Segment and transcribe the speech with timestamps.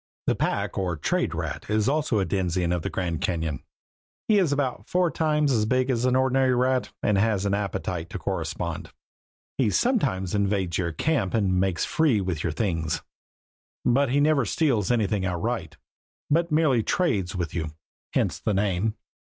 [0.25, 3.59] The pack or trade rat is also a denizen of the Grand Cañon.
[4.27, 8.09] He is about four times as big as an ordinary rat and has an appetite
[8.09, 8.89] to correspond.
[9.59, 13.03] He sometimes invades your camp and makes free with your things,
[13.85, 15.77] but he never steals anything outright
[16.35, 17.69] he merely trades with you;
[18.15, 18.95] hence his name.